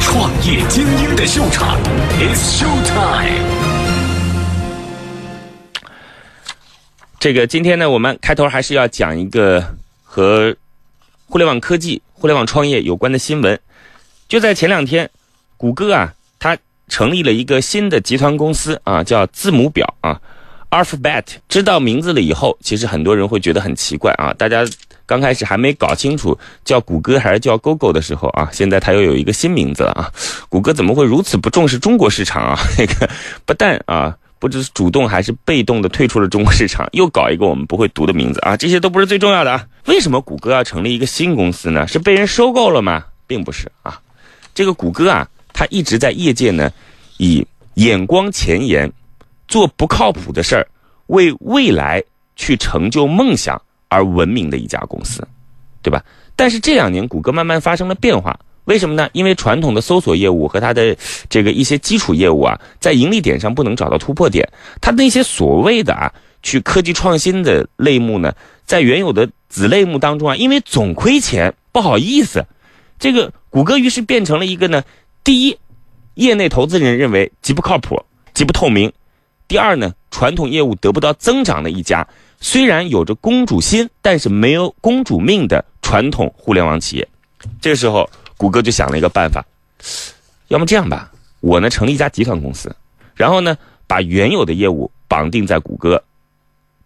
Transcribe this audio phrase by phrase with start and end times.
[0.00, 1.76] 创业精英的秀场
[2.20, 3.44] ，It's Show Time。
[7.18, 9.74] 这个今天呢，我们开头还是要讲一个
[10.04, 10.54] 和
[11.26, 13.58] 互联网科技、互联网创业有关的新闻。
[14.28, 15.10] 就在前两天，
[15.56, 16.56] 谷歌啊，它
[16.86, 20.20] 成立了一个新的集团公司啊，叫字母表啊
[20.70, 21.24] ，Alphabet。
[21.48, 24.32] 知道名字了以后，其实很多人会觉得很奇怪啊。
[24.34, 24.64] 大家
[25.08, 30.12] 刚开始还没搞清楚叫谷歌还是叫 Google 的时候啊，现在它又有一个新名字了啊。
[30.50, 32.58] 谷歌怎么会如此不重视中国市场啊？
[32.78, 33.10] 那个
[33.46, 34.16] 不但啊。
[34.40, 38.56] 不知主动还是被动的退出了中国市场， 又搞一个我们不会读的名字啊！
[38.56, 39.66] 这些都不是最重要的啊！
[39.86, 41.88] 为什么谷歌要成立一个新公司呢？
[41.88, 43.04] 是被人收购了吗？
[43.26, 44.00] 并不是啊！
[44.54, 46.70] 这个谷歌啊，它一直在业界呢，
[47.16, 48.92] 以眼光前沿，
[49.48, 50.64] 做不靠谱的事儿，
[51.08, 52.00] 为未来
[52.36, 55.26] 去成就梦想而闻名的一家公司，
[55.82, 56.04] 对吧？
[56.36, 58.38] 但是这两年谷歌慢慢发生了变化。
[58.64, 59.08] 为什么呢？
[59.14, 60.94] 因为传统的搜索业务和它的
[61.30, 64.46] 这个一些基础业务啊，在盈利点上不能找到突破点。
[64.78, 66.12] 它那些所谓的啊，
[66.42, 68.30] 去科技创新的类目呢，
[68.66, 72.44] 在原有的子类目当中啊，因为总亏钱，不好意思，
[72.98, 74.82] 这个谷歌于是变成了一个呢，
[75.24, 75.56] 第一，
[76.12, 78.90] 业内投资人认为极不靠谱、极不透明；
[79.48, 82.06] 第二呢，传统业务得不到增长的一家，
[82.40, 87.08] 虽然有着公主心，但是没有公主命的传统互联网企业。
[87.60, 88.08] 这个时候。
[88.40, 89.44] 谷歌就想了一个办法，
[90.46, 92.72] 要么这样吧，我呢成立一家集团公司，
[93.16, 96.00] 然后呢把原有的业务绑定在谷歌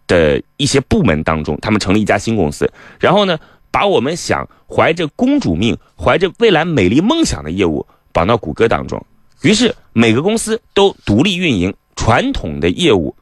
[0.07, 2.67] 的一些部门当中，他们成立一家新公司，
[2.99, 3.37] 然后呢
[3.69, 8.99] 把我们想怀着公主命、怀着未来美丽梦想的业务绑到谷歌当中，
[9.43, 13.15] 于是每个公司都独立运营，传统的业务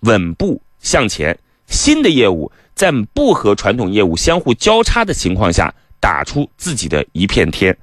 [0.00, 1.38] 稳步向前，
[1.68, 5.72] 新的业务在不和传统业务相互交叉的情况下。
[6.00, 7.76] 打出自己的一片天，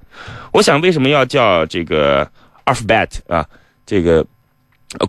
[0.53, 2.25] 我想为什么要叫这个
[2.63, 3.45] Alphabet 啊？
[3.85, 4.25] 这个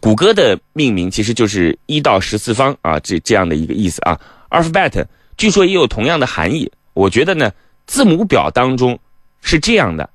[0.01, 4.21] 谷歌的命名其实就是一到十次方啊，这这样的一个意思啊。
[4.51, 5.05] Alphabet
[5.37, 6.73] 据说也有同样的含义。
[6.95, 7.53] 我觉得呢，
[7.87, 8.99] 字母表当中
[9.41, 10.11] 是这样的：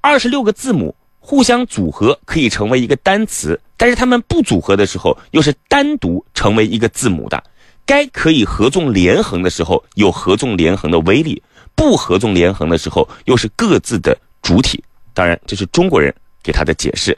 [0.00, 7.42] 二十六个字母互相组合可以成为一个单词，但是它们不组合的时候又是单独成为一个字母的。
[7.86, 11.42] 该可以合纵连横的时候，有合纵连横的威力。
[11.74, 14.82] 不合纵连横的时候，又是各自的主体。
[15.14, 17.16] 当然，这是中国人给他的解释。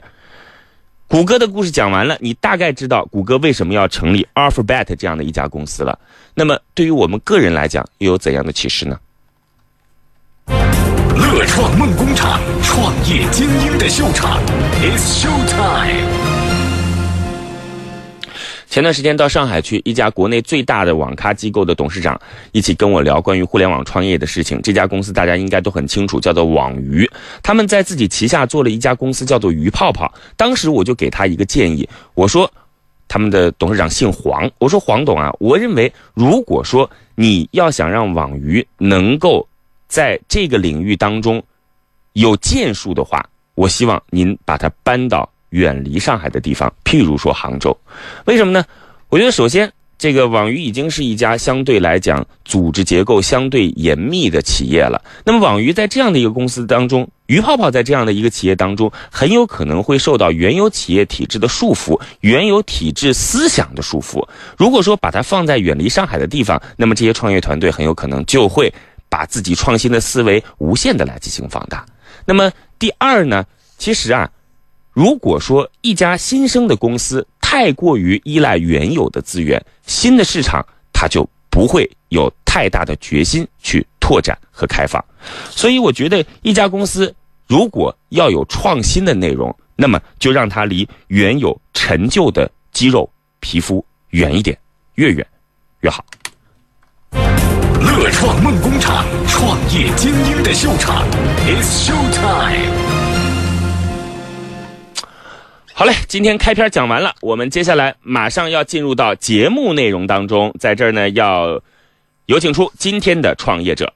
[1.07, 5.97] 谷歌的故事讲完了，你大概知道谷歌为什么要成立 Alphabet 这样的一家公司了。
[6.35, 8.99] 那么，对于我们个人来讲，又有怎样的启示呢？
[10.47, 14.39] 乐创梦工厂，创业精英的秀场
[14.81, 16.28] ，It's Show Time。
[18.69, 22.19] 前段时间到上海去，一家国内最大的网咖机构的董事长
[22.51, 24.61] 一起跟我聊关于互联网创业的事情。
[24.61, 27.09] 这家公司大家应该都很清楚，叫做网鱼。
[27.41, 30.13] 他们在自己旗下做了一家公司，叫做鱼泡泡。
[30.37, 32.49] 当时我就给他一个建议，我说
[33.07, 39.47] 他们的董事长姓黄，我说黄董啊，我认为如果说你要想让网鱼能够
[39.87, 41.41] 在这个领域当中
[42.13, 45.27] 有建树的话，我希望您把它搬到。
[45.49, 47.75] 远离上海的地方，譬如说杭州，
[48.25, 48.63] 为什么呢？
[49.09, 55.01] 我觉得首先，这个网鱼已经是一家相对来讲组织结构相对严密的企业了。
[55.25, 64.23] 那么，网鱼在这样的一个公司当中，鱼泡泡在这样的一个企业当中，很有可能会受到原有企业体制的束缚，原有体制思想的束缚。
[64.57, 68.71] 如果说把它放在远离上海的地方，那么这些创业团队很有可能就会
[69.09, 71.83] 把自己创新的思维无限的来进行放大。
[72.25, 73.43] 那么第二呢，
[73.79, 74.29] 其实啊。
[74.91, 85.03] 如果说一家新生的公司太过于依赖原有的资源，新的市场它就不会有太大的决心去拓展和开放。
[85.49, 87.13] 所以，我觉得一家公司
[87.47, 94.57] 如果要有创新的内容，那么就让它离原有陈旧的肌肉皮肤远一点，
[94.95, 95.25] 越远
[95.81, 96.03] 越好。
[97.81, 101.05] 乐创梦工厂，创业精英的秀场
[101.45, 102.88] ，It's Show Time。
[105.79, 111.57] 好嘞，今天开篇讲完了，我们接下来马上要进入到节目内容当中，在这儿呢要
[112.25, 113.89] 有请出今天的创业者。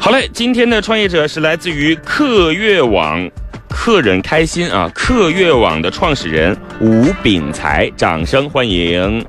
[0.00, 3.30] 好嘞，今天的创业者是来自于客悦网，
[3.68, 4.90] 客人开心啊！
[4.92, 9.24] 客悦网的创始人吴炳才，掌声欢迎。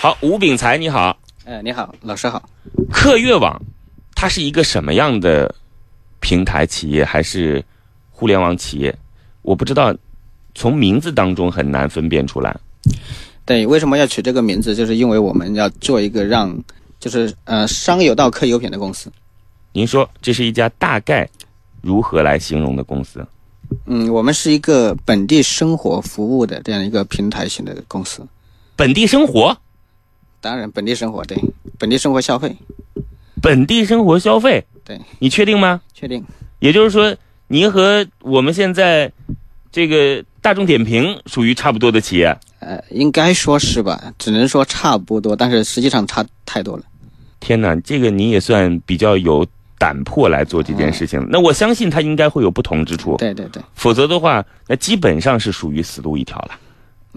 [0.00, 1.18] 好，吴炳才，你好。
[1.44, 2.48] 哎，你好，老师好。
[2.88, 3.60] 客悦网，
[4.14, 5.52] 它是一个什么样的
[6.20, 7.64] 平台企业，还是
[8.12, 8.96] 互联网企业？
[9.42, 9.92] 我不知道，
[10.54, 12.56] 从名字当中很难分辨出来。
[13.44, 14.72] 对，为什么要取这个名字？
[14.72, 16.56] 就是因为我们要做一个让，
[17.00, 19.10] 就是呃商有道客有品的公司。
[19.72, 21.28] 您说这是一家大概
[21.82, 23.26] 如何来形容的公司？
[23.86, 28.24] 嗯，我们是一个本地生活服务的这样一个平台型的公司。
[28.76, 29.58] 本地生活，
[30.40, 31.36] 当然，本地生活对，
[31.78, 32.56] 本地生活消费，
[33.42, 35.80] 本地生活消费，对你确定吗？
[35.92, 36.24] 确定。
[36.60, 37.16] 也就是说，
[37.48, 39.10] 您和我们现在
[39.70, 42.36] 这个大众点评属于差不多的企业。
[42.60, 46.82] 呃，应该说是吧，只能说差不多，但是实际上差太多了。
[47.40, 49.46] 天哪，这个你也算比较有
[49.78, 51.24] 胆魄来做这件事情。
[51.30, 56.50] 那我相信它应该会有不同之处，对对对，否则的话，那基本上是属于死路一条了。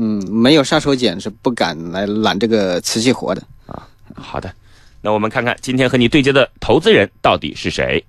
[0.03, 3.86] 嗯，没有杀手锏是不敢来揽这个瓷器活的啊。
[4.15, 4.51] 好的，
[5.00, 8.03] 那我们看看今天和你对接的投资人到底是谁。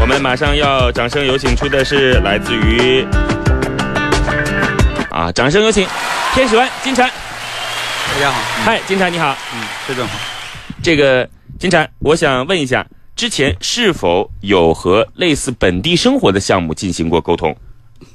[0.00, 3.04] 我们马上要掌声有请出的是来自于
[5.10, 5.86] 啊，掌声有请
[6.32, 7.06] 天使湾金蝉。
[7.06, 9.36] 大家好，嗨，金蝉你好。
[9.54, 10.18] 嗯，崔总好。
[10.82, 11.28] 这个
[11.58, 17.54] 金蝉，我想问一下，之前是否有和类似本地生活的项目进行过沟通？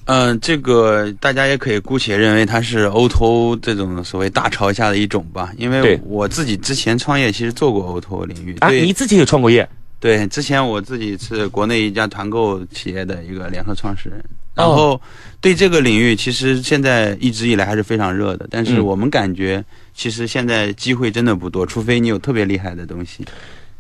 [0.06, 8.56] 嗯、这个大家也可以姑且认为它是 O2O 这种所谓大潮下的一种吧，因为我自己之前创业其实做过 O2O 领域。
[8.60, 9.68] 啊，对你自己也创过业？
[10.00, 14.24] 对，之前我自己是国内一家团购企业的一个联合创始人，
[14.56, 15.02] 然哦后
[15.42, 19.64] 对这个领域其实现在一直以来还是非常热的，但是嗯我们感觉
[19.94, 23.26] 其实现在机会真的不多，除非你有特别厉害的东西。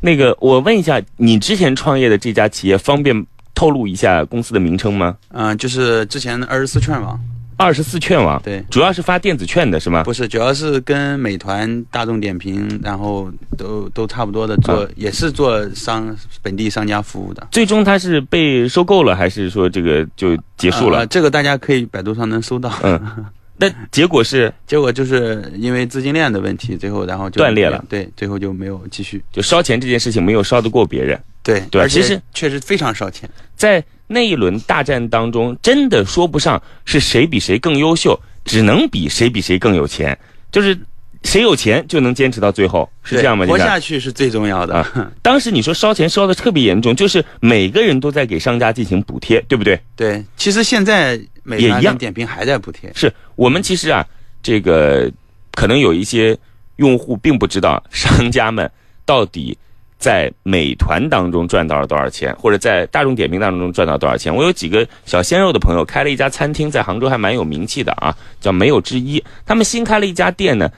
[0.02, 3.26] 那个，我问一下，你之前创业的这家企业方便
[3.60, 5.18] 透露一下公司的名称吗？
[5.34, 7.20] 嗯、就是之前二十四券网，
[7.58, 10.02] 二十四券网，对，主要是发电子券的是吗？
[10.06, 17.46] 不是，主要是跟美团、大众点评，然后都都差不多的做，啊也是做商本地商家服务的。
[17.52, 21.00] 最终它是被收购了，还是说这个就结束了？
[21.00, 22.72] 呃这个大家可以百度上能搜到。
[22.84, 22.98] 嗯，
[23.62, 27.84] 那结果是结果就是因为资金链的问题，最后然后就断裂了。
[27.90, 29.22] 对，最后就没有继续。
[29.34, 33.30] 就烧钱这件事情没有烧得过别人，对对而且其实确实非常烧钱。
[33.56, 40.18] 在那一轮大战当中，真的说不上是谁比谁更优秀，只能比谁比谁更有钱，
[40.52, 40.76] 就是
[41.24, 43.46] 谁有钱就能坚持到最后，是这样吗？
[43.46, 44.76] 活下去是最重要的。
[44.76, 49.78] 啊当时你说烧钱烧的特别严重，就是每个人都在给商家进行补贴，对不对？
[49.98, 52.92] 对，其实现在美也一样点评还在补贴。
[52.94, 54.06] 是我们其实啊，
[54.44, 55.12] 这个
[55.54, 56.38] 可能有一些
[56.76, 58.70] 用户并不知道商家们
[59.06, 59.58] 到底
[59.98, 64.34] 在美团当中赚到了多少钱，或者在大众点评当中赚到多少钱。
[64.34, 69.24] 我有几个小鲜肉的朋友开了一家餐厅，在杭州还蛮有名气的啊，叫没有之一。
[69.46, 70.72] 他们新开了一家店呢，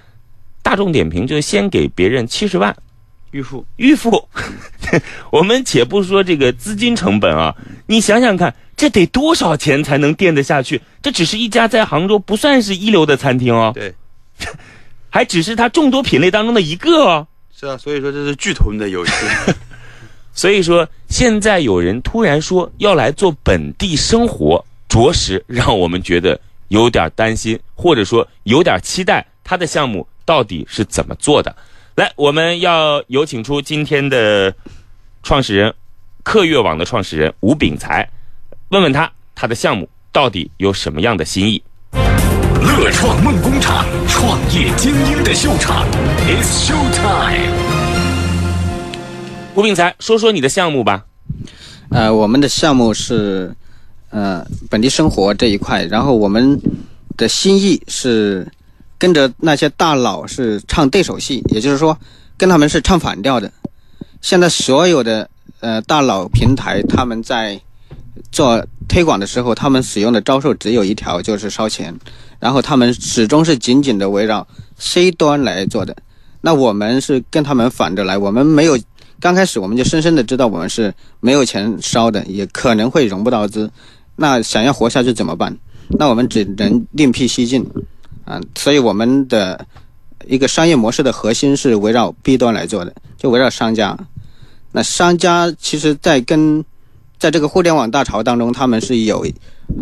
[0.63, 2.75] 大众点评就先给别人七十万。
[3.31, 4.27] 预付预付，
[5.31, 7.55] 我们且不说这个资金成本啊，
[7.87, 10.81] 你想想看，这得多少钱才能垫得下去？
[11.03, 13.93] 这只是一家在杭州不算是一流的餐厅哦，对，
[15.07, 17.27] 还只是它众多品类当中的一个哦。
[17.55, 19.11] 是啊，所以说这是巨头们的游戏。
[20.33, 31.55] 所以说，现在有人突然说要来做本地生活，着实让我们觉得有点担心，或者说有点期待他的项目到底是怎么做的。
[31.93, 34.51] 来，我们要有请出今天的
[35.21, 35.71] 创始人，
[36.23, 38.09] 客悦网的创始人吴炳才，
[38.71, 41.61] 问问他他的项目到底有什么样的新意。
[41.91, 45.85] 乐创梦工厂，创业精英的秀场
[46.25, 47.51] ，It's Show Time。
[49.55, 51.03] 吴炳才，说说你的项目吧。
[51.89, 53.53] 呃，我们的项目是
[54.09, 56.57] 呃本地生活这一块，然后我们
[57.17, 58.49] 的心意是
[58.97, 61.97] 跟着那些大佬是唱对手戏，也就是说
[62.37, 63.51] 跟他们是唱反调的。
[64.21, 67.59] 现在所有的呃大佬平台，他们在
[68.31, 71.93] 做推广的时候，他们使用的招数只有一条，就是烧钱，
[72.39, 75.95] 然后他们始终是紧紧的围绕 C 端来做的。
[76.41, 78.77] 那我们是跟他们反着来，我们没有
[79.19, 83.69] 刚开始我们就深深的知道我们是没有钱烧的，也可能会融不到资。
[84.15, 85.55] 那想要活下去怎么办？
[85.99, 87.65] 那我们只能另辟蹊径
[88.25, 88.41] 啊。
[88.55, 89.65] 所以我们的
[90.27, 93.97] 一个商业模式的核心是围绕 B 端来做的，就围绕商家。
[94.71, 96.63] 那商家其实，在跟
[97.21, 99.23] 在这个互联网大潮当中，他们是有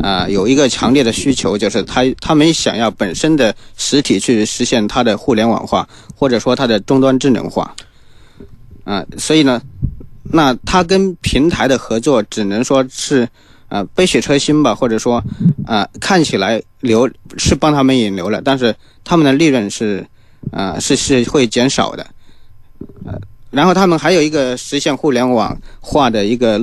[0.03, 7.73] 啊、有一个强烈的需求，就是他他们想要本身的实体去实现它的互联网化，或者说它的终端智能化。
[8.83, 9.61] 啊、所以呢，
[10.33, 13.25] 那它跟平台的合作只能说是
[13.69, 15.23] 啊、杯水车薪吧，或者说
[15.65, 20.05] 啊、看起来流是帮他们引流了，但是他们的利润是
[20.51, 22.05] 啊、是是会减少的。
[23.05, 23.17] 呃，
[23.49, 26.59] 然后他们还有一个实现互联网化的一个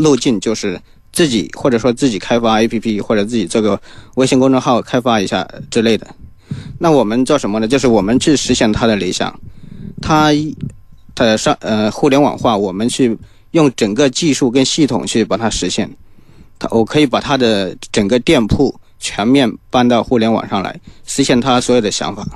[0.00, 0.80] 路径，就是
[1.12, 3.80] 自己或者说自己开发 APP 或者自己这个
[4.16, 6.06] 微信公众号开发一下之类的。
[6.78, 7.68] 那我们做什么呢？
[7.68, 9.38] 就是我们去实现他的理想，
[10.02, 10.30] 他
[11.14, 13.16] 的上呃互联网化，我们去
[13.52, 15.90] 用整个技术跟系统去把它实现。
[16.58, 22.26] 他我可以把他的整个店铺全面搬到互联网上来，实现他所有的想法。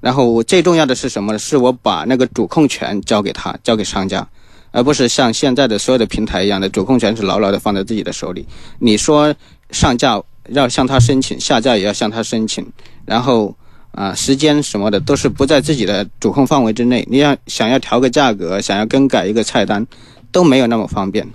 [0.00, 1.38] 然后我最重要的是什么呢？
[1.38, 4.28] 是我把那个主控权交给他，交给商家，
[4.76, 8.46] 而不是像现在的所有的平台一样的主控权是牢牢的放在自己的手里。
[8.78, 9.34] 你说
[9.70, 12.70] 上架要向他申请，下架也要向他申请，
[13.06, 13.56] 然后
[13.92, 17.02] 啊时间什么的都是不在自己的主控范围之内。
[17.10, 19.86] 你要想要调个价格，想要更改一个菜单，
[20.30, 21.26] 都没有那么方便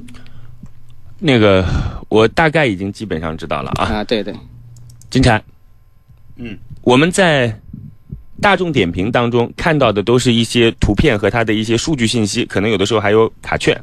[1.18, 1.66] 那个
[2.10, 3.86] 我大概已经基本上知道了啊。
[3.86, 4.04] 啊。
[4.04, 4.36] 对对，
[5.10, 5.44] 金蝉，
[6.36, 7.60] 嗯，我们在
[8.42, 13.80] 大众点评当中看到的都是一些图片和它的一些数据信息，可能有的时候还有卡券，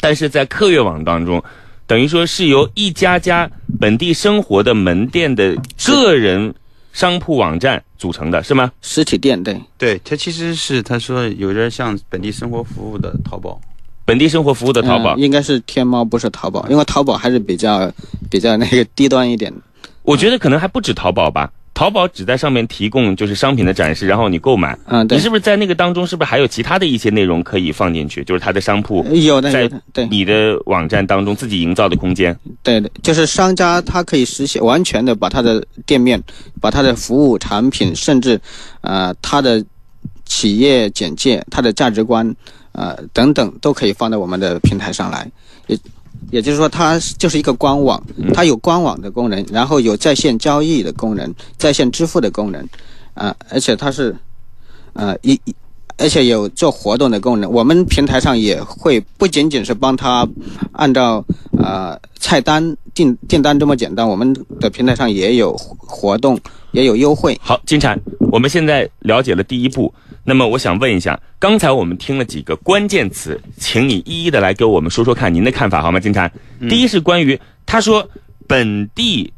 [0.00, 1.42] 但是在客悦网当中，
[1.86, 3.48] 等于说是由一家家
[3.80, 5.56] 本地生活的门店的
[5.86, 6.52] 个人
[6.92, 8.72] 商铺网站组成的，是吗？
[8.82, 9.58] 实体店对。
[9.78, 13.60] 对，它其实是他说有点像本地生活服务的淘宝。
[14.04, 17.92] 本地生活服务的淘宝嗯，应该是天猫，不是淘宝，因为淘宝还是比较
[18.28, 19.52] 比较那个低端一点。
[20.02, 21.52] 我觉得可能还不止淘宝吧。
[21.78, 24.76] 淘宝只在上面提供就是商品的展示，然后你购买。
[24.86, 28.24] 嗯，对你，是不是在那个当中，是不是还有其他的一些内容可以放进去？
[28.24, 32.36] 就是它的商铺有的在，对你的网站当中自己营造的空间。
[32.64, 36.20] 对的，就是商家他可以实现完全的把他的店面、
[36.60, 38.40] 把他的服务产品，甚至
[38.80, 39.64] 呃他的
[40.24, 42.34] 企业简介、他的价值观
[42.72, 45.30] 呃等等，都可以放到我们的平台上来。
[45.68, 45.78] 也
[46.30, 48.02] 也就是说，它就是一个官网，
[48.34, 52.66] 它有官网的功能，然后有在线交易的功能、在线支付的功能，
[53.14, 54.16] 啊、而且它是
[54.92, 55.32] 呃一。
[55.44, 55.54] 一
[56.00, 60.24] 而且有做活动的功能，我们平台上也会不仅仅是帮他
[60.70, 61.24] 按照
[61.58, 66.38] 呃菜单订订单这么简单，我们的平台上也有活动，
[66.72, 67.38] 也有优惠。
[67.40, 67.98] 好，金蝉，
[68.30, 69.92] 我们现在了解了第一步。
[70.24, 75.98] 那么我想问一下，刚才我们听了几个关键词，请你一一的来给我们说说看您的看法好吗？
[75.98, 76.30] 金蝉，
[76.68, 78.06] 第一是关于他说
[78.46, 79.32] 本地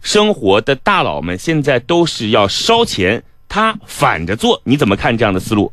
[0.00, 5.70] 生活的大佬们现在都是要烧钱，他反着做，你怎么看这样的思路？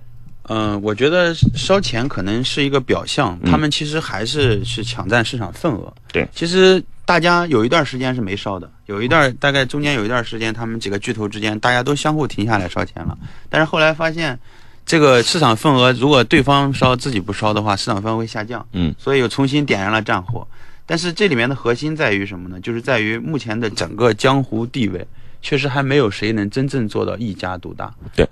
[0.49, 5.93] 嗯，我觉得烧钱可能是一个表象，嗯他们其实还是是抢占市场份额。
[6.11, 13.17] 对其实大家有一段时间是没烧的，有一段大概中间有一段时间，他们几个巨头之间大家都相互停下来烧钱了，
[13.49, 14.37] 但是后来发现，
[14.85, 18.67] 这个市场份额如果对方烧自己不烧的话，市场份额会下降。
[18.73, 20.45] 嗯，所以又重新点燃了战火。
[20.85, 22.59] 但是这里面的核心在于什么呢？
[22.59, 25.07] 就是在于目前的整个江湖地位，
[25.41, 27.93] 确实还没有谁能真正做到一家独大。
[28.13, 28.27] 对，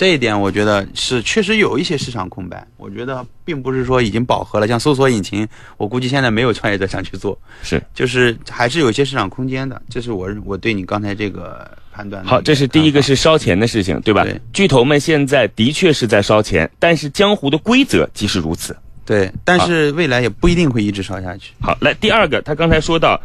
[0.00, 2.66] 这一点我觉得是确实有一些市场空白。
[2.78, 9.82] 我觉得并不是说已经饱和了，像搜索引擎，我估计现在没有创业者想去做，是就是还是有一些市场空间的。
[9.90, 14.24] 这是我我对你刚才这个判断好，这是第一个是烧钱的事情，对吧？
[14.24, 18.74] 对巨头们现在的确是在烧钱，但是江湖的规则即是如此。
[19.04, 21.52] 对，但是未来也不一定会一直烧下去。
[21.60, 23.20] 好，来第二个，他刚才说到，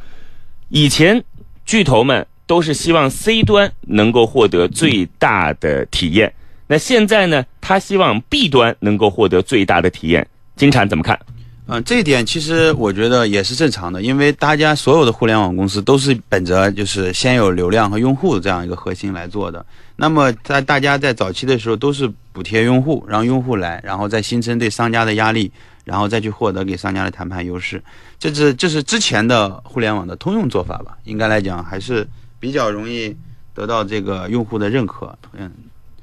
[0.67, 1.23] 以前
[1.65, 6.33] 巨头们都是希望 C 端能够获得最大的体验，
[6.67, 10.27] 那现在呢，他希望 B 端能够获得最大的体验。
[10.55, 11.19] 金蝉怎么看？
[11.67, 19.65] 嗯，这一点其实我觉得也是正常的，因为大家所有的互联网公司都是本着就是先有流量和用户的这样一个核心来做的。
[19.95, 25.51] 那么在大家在早期的时候都是补贴用户，让用户来，然后再形成对商家的压力，
[25.83, 27.83] 然后再去获得给商家的谈判优势。
[28.19, 30.95] 这是这是之前的互联网的通用做法吧？
[31.05, 32.07] 应该来讲还是
[32.39, 33.15] 比较容易
[33.55, 35.17] 得到这个用户的认可。
[35.33, 35.51] 嗯，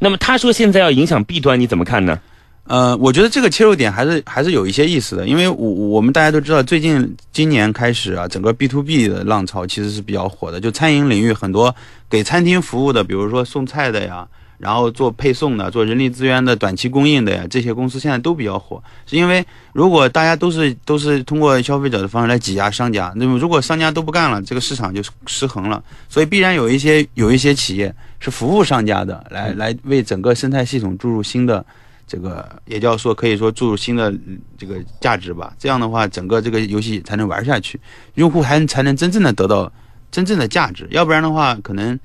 [0.02, 2.18] 那么他说现在要影响 B 端，你怎么看呢？
[2.66, 10.60] 呃，我觉得这个切入点还是还是有一些意思的，因为我我们大家都知道，最近今年开始啊，整个 B to B 的浪潮其实是比较火的。
[10.60, 11.72] 就餐饮领域很多
[12.10, 14.26] 给餐厅服务的，比如说送菜的呀，
[14.62, 31.64] 然后做配送的、做人力资源的短期供应的呀，这些公司现在都比较火，是因为如果大家都是都是通过消费者的方式来挤压商家，那么如果商家都不干了，这个市场就失衡了，所以必然有一些有一些企业是服务商家的，来来为整个生态系统注入新的。
[32.04, 37.80] 这个也叫说可以说注入新的嗯这个价值吧，这样的话，整个这个游戏才能玩下去，
[38.16, 39.72] 用户还才能真正的得到
[40.10, 41.98] 真正的价值，要不然的话，可能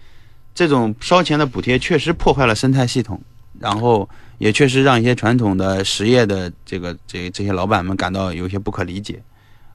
[0.57, 3.21] 这种烧钱的补贴确实破坏了生态系统，
[3.59, 4.09] 然后
[4.39, 9.21] 也确实让一些传统的实业的这个这这些老板们感到有些不可理解。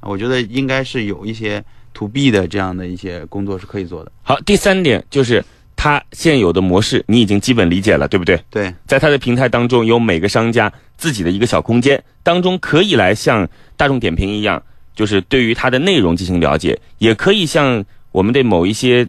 [0.01, 4.11] 我觉得应该是有一些 to B 的这样的一些工作是可以做的。
[4.25, 5.45] 好，第三点就是
[5.77, 8.43] 它现有的模式，你已经基本理解了，对不对？
[8.51, 14.61] 对，在它的平台当中，有每个商家自己的一个小空间，当中可以来像大众点评一样，
[14.97, 19.07] 就是对于它的内容进行了解，也可以像我们对某一些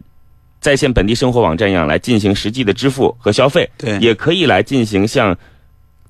[0.64, 5.36] 在线本地生活网站一样来进行实际的支付和消费，对也可以来进行像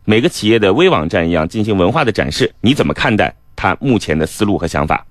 [0.04, 2.48] 每个企业的微网站一样进行文化的展示。
[2.60, 5.04] 你怎么看待他目前的思路和想法？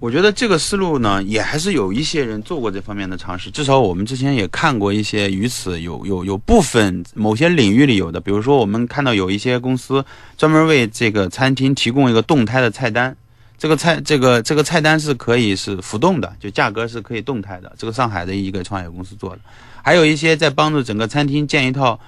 [0.00, 3.48] 我觉得这个思路呢，也还是有一些人做过这方面的尝试。
[3.48, 10.04] 至少我们之前也看过一些与此有有有部分某些领域里有的，比如说我们看到有一些公司
[10.36, 13.16] 专门为这个餐厅提供一个动态的菜单，
[13.56, 17.72] 这个菜这个这个菜单是可以是浮动的，就价格是可以动态的。
[17.78, 19.38] 这个上海的一个创业公司做的，
[19.82, 21.98] 还有一些在帮助整个餐厅建一套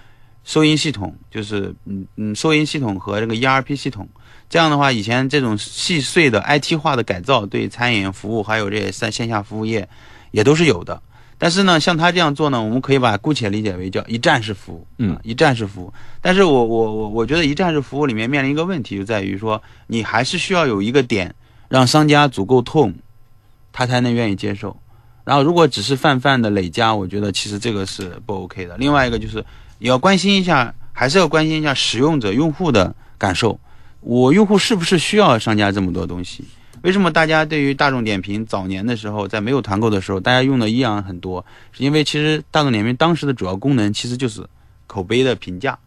[0.45, 4.09] 收银系统，就是嗯嗯收银系统和这个 ERP 系统。
[4.49, 9.89] 这样的话，以前这种细碎的 IT 化的改造，对餐饮服务还有这些线线下服务业，
[10.31, 11.03] 也都是有的。
[11.39, 15.93] 但是呢，像他这样做呢，我们可以把姑且理解为叫一站式服务，嗯啊一站式服务。
[16.23, 21.35] 但是我我我我觉得一站式服务里面面临一个问题，就在于说，你还是需要有一个点，
[21.69, 22.95] 让商家足够痛，
[23.73, 24.75] 他才能愿意接受。
[25.25, 28.77] 然后，如果只是泛泛的累加，我觉得其实这个是不 OK 的。
[28.79, 29.45] 另外一个就是，
[29.79, 33.59] 也要关心一下，还是要关心一下使用者、用户的感受。
[34.01, 36.45] 我用户是不是需要商家这么多东西？
[36.83, 41.45] 为什么大家对于大众点评早年的时候，在没有团购的时候，大家用的依然很多？
[41.73, 44.47] 是因为其实大众点评当时的主要功能其实就是
[44.87, 45.79] 口碑的评价，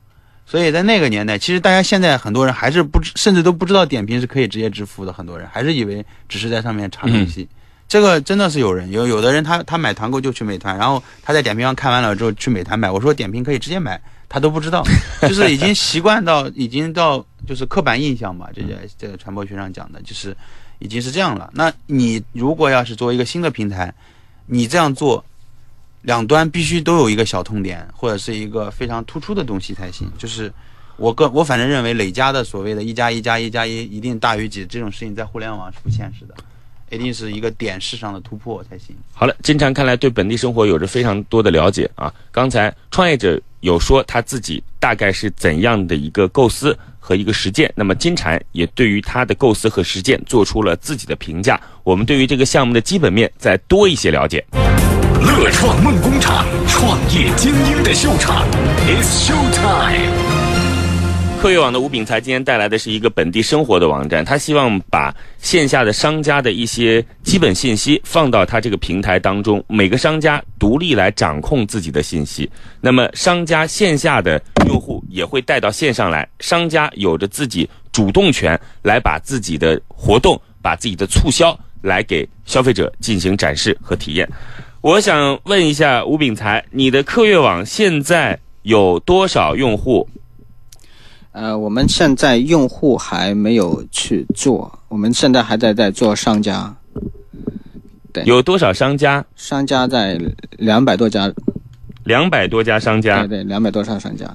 [0.45, 7.47] 所以在那个年代，其实大家现在很多人还是不知，甚至都不知道点评是可以直接支付的，很多人还是以为只是在上面查东西。
[7.87, 12.91] 这个真的是有人有有的人他他买团购就去美团，然后他在点评上看完了之后去美团买。
[12.91, 14.83] 我说点评可以直接买，他都不知道，
[15.21, 20.37] 就是已经习惯到已经到就是刻板印象嘛，这些这个传播学上讲的，就是
[20.79, 21.49] 已经是这样了。
[21.53, 23.93] 那你如果要是作为一个新的平台，
[24.47, 25.23] 你这样做，
[26.01, 30.11] 两端必须都有一个小痛点或者是一个非常突出的东西才行。
[30.17, 30.51] 就是
[30.97, 36.33] 我个我反正认为累加的所谓的一加一加一加一一定大于几这种事情，在互联网是不现实的。
[36.91, 38.95] 一定是一个点式上的突破才行。
[39.13, 42.13] 好了，金蝉看来对本地生活有着非常多的了解啊。
[42.31, 51.59] 刚才创业者有说他自己大概是怎样的一个构思和一个实践，那么金蝉也对于他的构思和实践做出了自己的评价。
[51.83, 54.45] 我们对于这个项目的基本面再多一些了解。
[55.21, 58.45] 乐创梦工厂，创业精英的秀场
[58.87, 60.28] ，It's Show Time。
[61.41, 72.49] 客悦网的吴炳才今天带来的是一个本地生活的网站，他希望把线下的商家的一些基本信息放到他这个平台当中，每个商家独立来掌控自己的信息。
[72.81, 84.29] 那么商家线下的用户也会带到线上来，商家有着自己主动权来把自己的活动、把自己的促销来给消费者进行展示和体验。
[84.81, 90.05] 我想问一下吴炳才，你的客悦网现在有多少用户？
[91.39, 96.75] 呃，我们现在用户还没有去做，我们现在还在在做商家，
[98.11, 99.23] 对有多少商家？
[99.37, 100.19] 商家在
[100.57, 101.31] 两百多家，
[102.03, 103.37] 两百多家商家对。
[103.37, 104.25] 对，两百多家商家。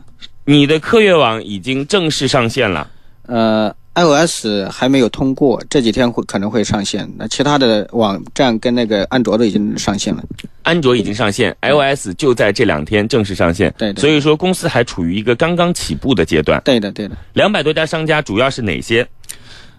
[0.46, 2.90] 你的客悦网已经正式上线了，
[3.26, 7.10] 呃，iOS 还没有通过，这几天会可能会上线。
[7.16, 10.22] 那其他的网站跟那个安卓都已经上线了。
[10.62, 13.72] 安卓已经上线，iOS 就在这两天正式上线。
[13.76, 16.60] 对对所以说公司还处于一个刚刚起步的阶段。
[16.64, 17.16] 对的，对的。
[17.34, 19.06] 两百多家商家主要是哪些？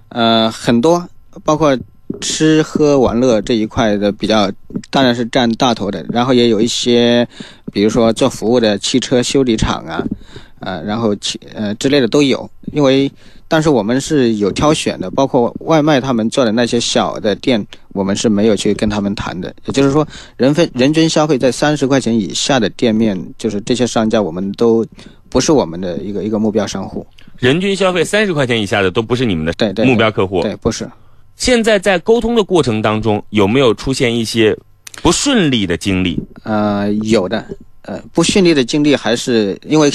[0.10, 1.10] 呃，很多
[1.44, 1.78] 包括
[2.22, 4.52] 吃喝玩乐这一块的比较，
[4.92, 6.06] 当然是占大头的。
[6.10, 7.28] 然后也有一些，
[7.74, 10.04] 比如说做服务的汽车修理厂啊，
[10.60, 12.48] 呃，然后其呃之类的都有。
[12.72, 13.12] 因为
[13.48, 19.54] 但是我们是有挑选的，包括外卖他们做的那些小的店，我们是没有去跟他们谈的。
[19.66, 24.86] 也就是说，人分人均消费在三十块钱以下的店面，就是这些商家，我们都
[25.30, 27.06] 不是我们的一个一个目标商户。
[27.38, 30.42] 人均消费三十块钱以下的都不是你们的对对，目标客户。
[30.42, 30.90] 对，不是。
[31.36, 34.58] 现在在沟通的过程当中，有没有出现一些
[35.02, 36.18] 不顺利的经历？
[36.44, 37.46] 呃，有的，
[37.88, 39.92] 呃，不顺利的经历还是因为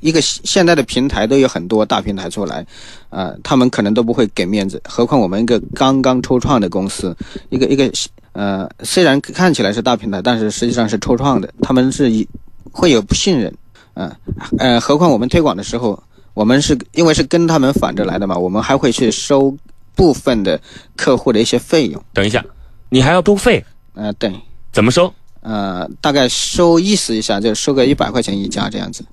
[0.00, 2.66] 一个现在的平台都有很多大平台出来，
[3.10, 7.14] 呃，他们可能都不会给面子，何况我们一个刚刚初创的公司，
[7.50, 7.90] 一个一个
[8.32, 12.26] 呃，虽然看起来是大平台，但是实际上是初创的，他们是以
[12.72, 13.54] 会有不信任，
[13.94, 14.10] 嗯、
[14.58, 16.02] 呃，何况我们推广的时候，
[16.32, 19.54] 我们是因为是跟他们反着来的嘛，我们还会去收
[19.94, 20.58] 部分的
[20.96, 22.44] 客户的一些费用，等一下，
[22.88, 23.64] 你还要收费？
[23.92, 24.32] 呃，对。
[24.72, 25.12] 怎么收？
[25.44, 29.04] 呃，大概收意思一下，就收个一百块钱一家这样子。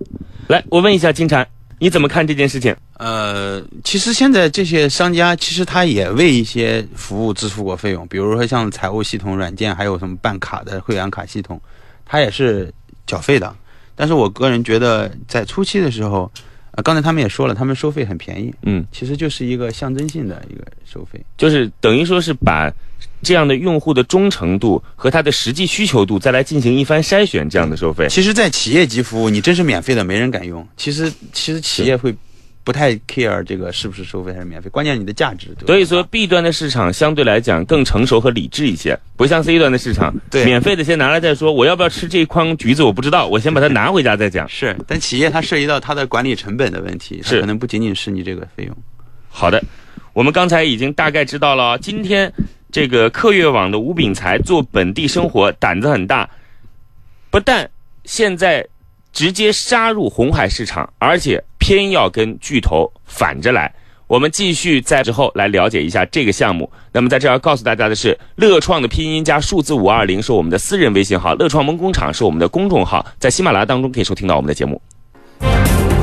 [0.48, 1.46] 来，我问一下金蝉，
[1.78, 2.76] 你怎么看这件事情？
[2.98, 11.60] 呃，其实现在这些商家其实他也为一些服务支付过费用，比如说像财务系统软件，还有什么办卡的会员卡系统，
[12.06, 12.74] 他也是
[13.06, 13.54] 缴费的。
[13.96, 16.32] 但是我个人觉得，在初期的时候，
[16.71, 21.19] 呃，刚才他们也说了，他们收费很便宜，嗯，其实就是一个象征性的一个收费。
[21.38, 22.71] 就是等于说是把
[23.21, 28.07] 这样的用户的忠诚度和他的实际需求度再来进行一番筛选，这样的收费。
[28.10, 30.65] 其实，在企业级服务，你真是免费的，没人敢用。
[30.77, 32.15] 其实，其实企业会
[32.63, 35.47] 不太 care 这个是不是收费还是免费，关键你的价值。
[35.58, 41.52] 对所以说，B 端的市场相对来讲更成熟和理智一些，不像 C 端的市场， 对免费的先拿来再说。
[41.52, 44.47] 我要不要吃这一筐橘子，我不知道，我先把它拿回家再讲。
[44.47, 48.78] 是，但企业它涉及到它的管理成本的问题，它是可能不仅仅是你这个费用。
[49.30, 49.63] 好的，
[50.13, 52.32] 我们刚才已经大概知道了哦，今天
[52.71, 56.30] 这个客悦网的吴炳才做本地生活胆子很大，
[57.30, 57.67] 不但
[58.06, 58.65] 现在
[59.12, 63.71] 直接杀入红海市场，而且偏要跟巨头反着来。
[64.08, 66.69] 我们继续在之后来了解一下这个项目。
[66.91, 74.82] 那么在这儿要告诉大家的是，乐创的拼音加数字五二零是我们的私人微信号，乐创梦工厂是我们的公众号，在喜马拉雅当中可以收听到我们的节目。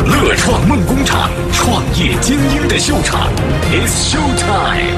[0.07, 3.29] 乐创梦工厂，创业精英的秀场
[3.71, 4.97] ，It's Show Time。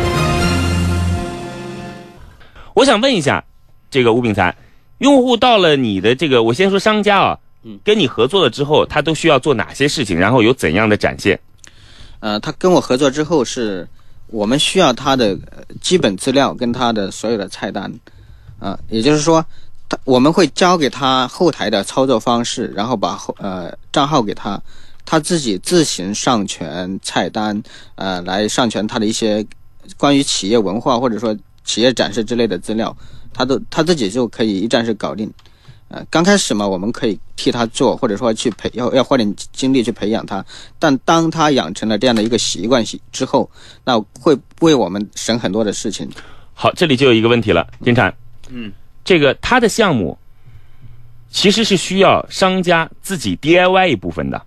[2.74, 3.42] 我想问一下，
[3.90, 4.54] 这个吴炳才，
[4.98, 11.38] 用户到了你的这个，我先说商家啊，嗯，跟你合作了之后，他都需要做哪些事情，然后有怎样的展现？
[12.20, 13.86] 呃，他跟我合作之后是，
[14.28, 17.92] 我们需要他的呃基本资料跟他的所有的菜单，
[18.58, 19.44] 啊、也就是说，
[19.88, 24.60] 他我们会交给他后台的操作方式，然后把后呃账号给他，
[25.04, 27.62] 他自己自行上传菜单，
[27.96, 29.46] 呃，来上传他的一些
[29.96, 32.96] 关于企业文化或者说企业展示之类的资料，
[33.34, 35.30] 他都他自己就可以一站式搞定。
[35.90, 40.44] 呃，刚开始嘛，我们可以替他做，或者说去培要要花点精力去培养他。
[40.78, 43.50] 但当他养成了这样的一个习惯性之后，
[43.84, 46.08] 那会为我们省很多的事情。
[46.54, 48.14] 好，这里就有一个问题了，金蝉，
[48.50, 48.72] 嗯，
[49.04, 50.16] 这个他的项目
[51.28, 54.40] 其实是需要商家自己 DIY 一部分的。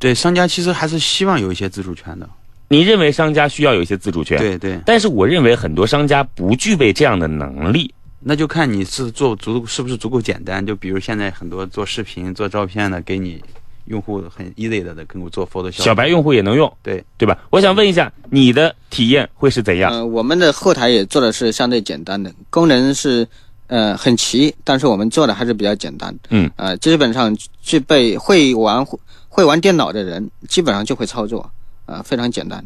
[0.00, 2.28] 对，商家其实还是希望有一些自主权的。
[2.66, 4.38] 你认为商家需要有一些自主权？。
[4.38, 7.94] 对对，但是我认为很多商家不具备这样的能力。
[8.24, 10.64] 那就看你是做足是不是足够简单。
[10.64, 13.42] 就比如现在很多做视频、做照片的，给你
[13.86, 15.82] 用户很 easy 的的跟我做 Photoshop。
[15.82, 17.36] 小白用户也能用，对对吧？
[17.50, 19.90] 我想问一下，你的体验会是怎样？
[19.92, 23.26] 呃，我们的后台也做的是相对简单的，功能是
[23.66, 26.14] 呃很齐，但是我们做的还是比较简单。
[26.30, 28.86] 嗯，呃，基本上具备会玩
[29.28, 31.50] 会玩电脑的人，基本上就会操作，
[31.86, 32.62] 呃，非常简单。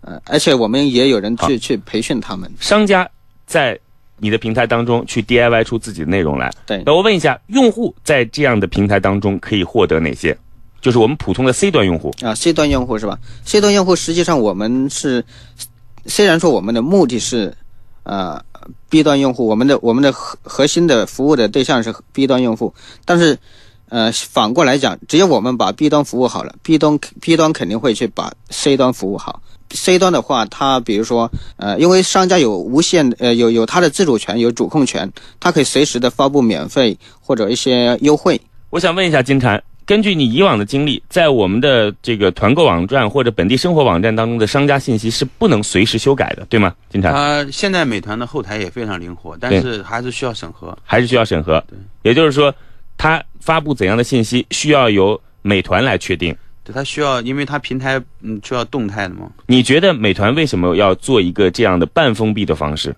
[0.00, 2.50] 呃，而且我们也有人去去培训他们。
[2.58, 3.08] 商家
[3.44, 3.78] 在
[4.18, 6.52] 你的平台当中去 DIY 出自己的内容来。
[6.66, 10.36] 对那我问一下，用户在这样的平台当中可以获得哪些？
[10.80, 15.24] 就是我们普通的 C 端用户，啊，C 端用户是吧？C 端用户实际上我们是，
[16.04, 17.52] 虽然说我们的目的是，
[18.04, 18.40] 呃
[18.88, 22.72] ，B 端用户，我们的我们的核核心的服务的对象是 B 端用户，
[23.04, 23.36] 但是，
[23.88, 29.42] 呃，反过来讲，只有我们把 B 端服务好了，B 端 B 端肯定会去把 C 端服务好。
[29.70, 38.40] C 端的话，它比如说，呃，因为商家有无限，呃，有有它的自主权，有主控权，它可以随时的发布免费或者一些优惠。
[38.70, 46.74] 我想问一下金蝉，根据你以往的经历，在我们的这个团购网站或者本地生活网站当中的商家信息是不能随时修改的，对吗？
[46.90, 50.76] 金蝉它现在美团的后台也非常灵活，但是还是需要审核。
[50.84, 51.62] 还是需要审核。
[51.68, 52.54] 对，也就是说，
[52.96, 56.36] 它发布怎样的信息需要由美团来确定。
[56.66, 59.30] 对，它需要，因为它平台嗯需要动态的嘛。
[59.46, 62.94] 你觉得美团为什么要做一个这样的半封闭的方式？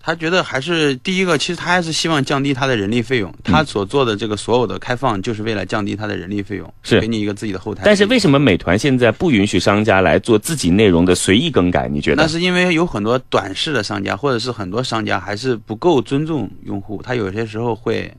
[0.00, 3.34] 他觉得还是第一个，其实他还是希望降低他的人力费用。
[3.44, 7.82] 他所做的这个所有的开放，就是为了降低他的人力费用，是给你一个自己的后台。
[7.84, 11.88] 但是为什么美团现在不允许商家来做自己内容的随意更改？
[11.88, 12.22] 你觉得？
[12.22, 18.10] 那是因为有很多短视的商家，或者是很多商家还是不够尊重用户，他有些时候会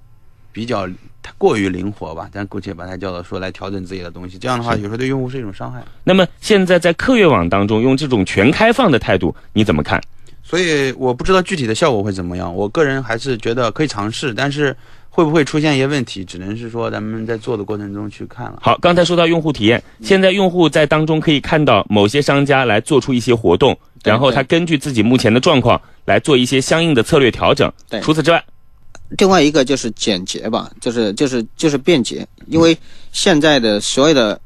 [0.51, 0.87] 比较
[1.21, 4.37] 他过于灵活吧，咱姑且把它叫做说来调整自己的东西。
[4.37, 5.83] 这样的话，有时候对用户是一种伤害。
[6.03, 10.01] 那么现在在客悦网当中用这种全开放的态度，你怎么看？
[10.41, 12.53] 所以我不知道具体的效果会怎么样。
[12.55, 14.75] 我个人还是觉得可以尝试，但是
[15.09, 18.57] 会不会出现一些问题，只能是说咱们在做的过程中去看了。
[18.61, 27.71] 好，刚才说到用户体验，现在用户在当中可以看到某些商家来做出一些活动，然后他根据自己目前的状况来做一些相应的策略调整。
[27.87, 28.43] 对除此之外，
[29.17, 32.77] 另外一个就是简洁吧，就是就是就是便捷，因为
[33.11, 34.39] 现在的所有的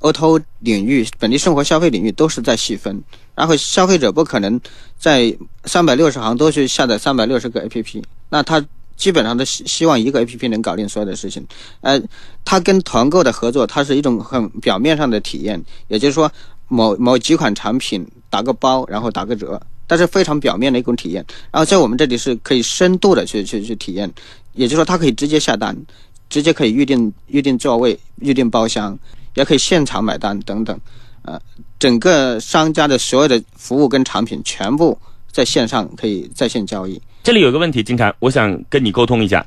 [0.00, 3.02] oto 领域、本地生活消费领域都是在细分，
[3.34, 4.60] 然后消费者不可能
[4.98, 8.64] 在三百六十行都去下载三百六十个 APP，那他
[8.96, 11.46] 基本上都希希望一个 APP 能搞定所有的事情。
[11.82, 12.00] 呃，
[12.44, 16.30] 他跟团购的合作，它是一种很表面上的体验，也就是说
[16.66, 21.24] 某某几款产品打个包，然后打个折，但是非常表面的一种体验。
[21.50, 24.08] 然后在我们这里是可以深度的去去去体验，
[24.52, 25.76] 也就是说它可以直接下单，
[26.30, 28.96] 直接可以预定预定座位、预定包厢，
[29.34, 30.78] 也可以现场买单等等，
[31.22, 31.40] 呃，
[31.80, 34.96] 整个商家的所有的服务跟产品全部
[35.32, 37.00] 在线上可以在线交易。
[37.24, 39.44] 这里有个问题，金蝉，我想跟你沟通一下。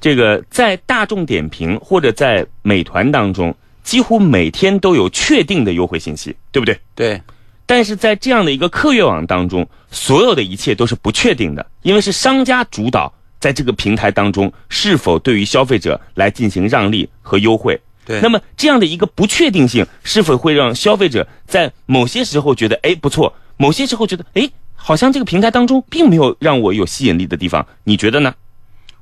[0.00, 6.78] 这个在大众点评或者在美团当中，几乎每天都有确定的优惠信息，对不对？
[6.94, 7.22] 对，
[7.66, 17.80] 但是在这样的一个客悦网当中，所有的一切都是不确定的，因为是商家主导在这个平台当中是否对于消费者来进行让利和优惠。
[18.06, 27.66] 对那么这样的一个不确定性，是否会让消费者在某些时候觉得哎不错，某些时候觉得哎好像这个平台当中并没有让我有吸引力的地方？
[27.82, 28.34] 你觉得呢？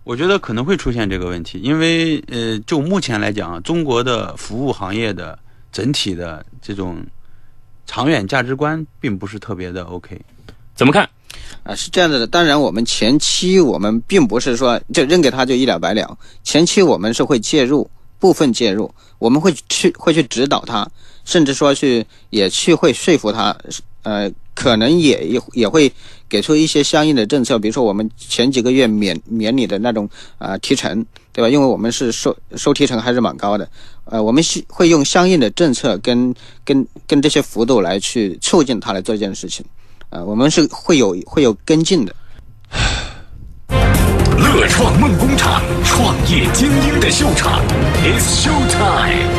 [0.05, 5.37] 我觉得可能会出现这个问题，因为呃，就目前来讲啊，中国的服务行业的
[5.73, 7.05] 整体的这种
[7.93, 10.19] 长远价值观并不是特别的 OK。
[10.75, 11.07] 怎么看？
[11.63, 12.27] 啊，是这样子的。
[12.27, 20.91] 当然，我们前期我们并不是说就扔给他就一了百了，前期我们是会介入，部分介入，我们会去会去指导他，
[21.27, 23.55] 甚至说去也去会说服他，
[24.05, 25.93] 呃，可能也也也会
[26.31, 31.49] 给出一些相应的政策，比如说我们前几个月免免你的那种啊、提成，对吧？
[31.49, 33.69] 因为我们是收收提成还是蛮高的，
[34.05, 39.65] 呃，我们是会用相应的政策跟跟跟这些幅度来去促进他来做这件事情。
[40.11, 42.15] 呃，我们是会有会有跟进的。
[44.37, 47.63] 乐创梦工厂，创业精英的秀场
[48.05, 49.31] ，It's Show Time。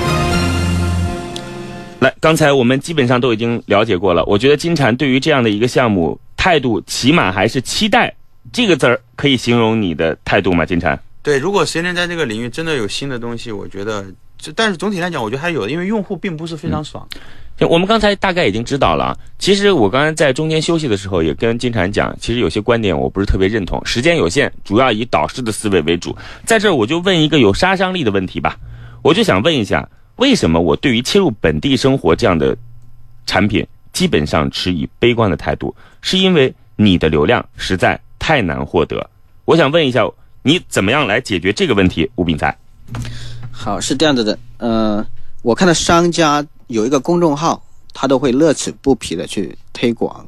[1.99, 4.25] 来，刚才我们基本上都已经了解过了。
[4.25, 8.13] 我觉得金蝉对于这样的一个项目态度，起码还是期待
[8.51, 10.65] 这个字儿可以形容你的态度吗？
[10.65, 10.99] 金蝉？
[11.23, 14.05] 对，如果谁能在这个领域真的有新的东西，我觉得，
[14.53, 17.07] 但是总体来讲，我觉得还有，因为用户并不是非常爽。
[17.69, 19.17] 我们刚才大概已经知道了。
[19.39, 23.79] 其实我刚才在中间休息的时候，也跟金蝉讲，其实有些观点我不是特别认同。
[23.85, 26.13] 时间有限，主要以导师的思维为主。
[26.45, 28.57] 在这儿我就问一个有杀伤力的问题吧，
[29.01, 32.57] 我就想问一下，为什么我对于切入本地生活这样的
[33.25, 35.73] 产品，基本上持以悲观的态度？
[36.01, 39.09] 是因为你的流量实在太难获得。
[39.45, 40.03] 我想问一下，
[40.43, 42.09] 你怎么样来解决这个问题？
[42.15, 42.55] 吴炳才，
[43.51, 45.05] 好，是这样子的，呃，
[45.41, 50.25] 我看到商家有一个公众号，他都会乐此不疲的去推广，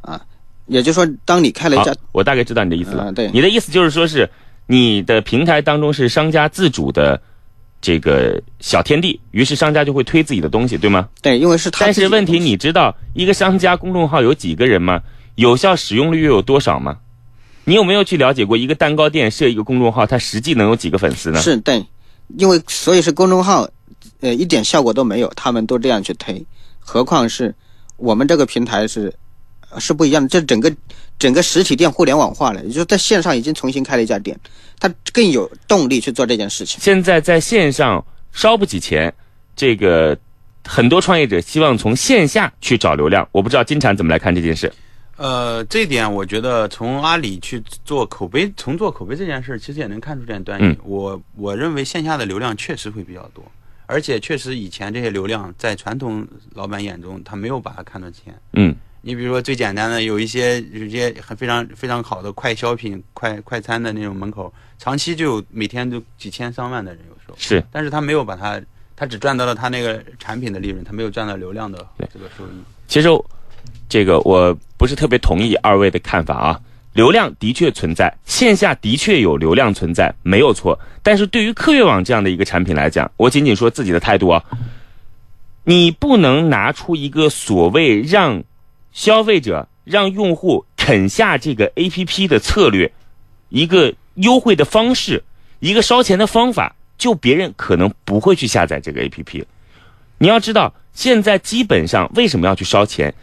[0.00, 0.20] 啊，
[0.66, 3.10] 也就是说，当你开了一家，，我大概知道你的意思了。
[3.10, 4.30] 嗯对你的意思就是说是
[4.66, 7.20] 你的平台当中是商家自主的
[7.80, 11.08] 这个小天地，于是商家就会推自己的东西，对吗？
[11.20, 15.02] 对，因为是他的但是问题，你知道一个商家公众号有几个人吗？
[15.34, 16.96] 有效使用率又有多少吗？
[17.68, 21.38] 你有没有去了解过一个蛋糕店设一个公众号，它实际能有几个粉丝呢？
[21.42, 21.84] 是对，
[22.38, 23.68] 因为所以是公众号，
[24.20, 26.42] 呃，一点效果都没有，他们都这样去推，
[26.80, 27.54] 何况是
[27.98, 29.12] 我们这个平台是
[29.68, 30.74] 呃是不一样的，这整个
[31.18, 34.34] 整个实体店互联网化了，也就是在线上已经重新开了一家店，
[34.80, 36.80] 它更有动力去做这件事情。
[36.80, 38.02] 现在在线上
[38.32, 39.12] 烧不起钱，
[39.54, 40.16] 这个
[40.64, 43.28] 很多创业者希望从线下去找流量。
[43.30, 44.72] 我不知道金蝉怎么来看这件事。
[45.18, 50.66] 呃，这一点我觉得从阿里去做口碑，从做口碑这件事，其实也能看出点端倪。
[50.66, 53.44] 嗯我我认为线下的流量确实会比较多，
[53.86, 58.32] 而且确实以前这些流量在传统老板眼中，他没有把它看得见。
[58.52, 68.62] 嗯，你比如说最简单的，有一些有一些很非常非常好的快消品、快快餐的那种门口，长期就有每天都几千上万的人有时候，是但是他没有把它，
[68.94, 72.50] 他只赚到了他那个产品的利润，他没有赚到流量的这个收益。
[72.86, 73.08] 其实
[73.88, 76.60] 这个我不是特别同意二位的看法啊。
[76.94, 80.76] 流量的确存在，线下的确有流量存在，没有错。
[81.00, 84.42] 但是对于客悦网这样的一个产品来讲，我仅仅说自己的态度啊，
[85.62, 88.42] 你不能拿出一个所谓让
[88.90, 92.90] 消费者、让用户 啃下这个 APP 的策略，
[93.50, 95.22] 一个优惠的方式，
[95.60, 99.44] 一个烧钱的方法，就别人可能不会去下载这个 APP。
[100.18, 103.14] 你要知道，现在基本上为什么要去烧钱？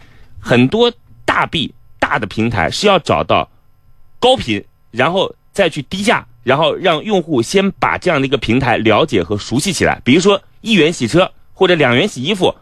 [0.45, 0.93] 很多
[1.25, 3.49] 大币大的平台是要找到
[4.19, 9.99] 高频，然后再去低价，然后让用户先把这样的一个平台了解和熟悉起来。
[10.05, 12.53] 比如说一元洗车或者两元洗衣服，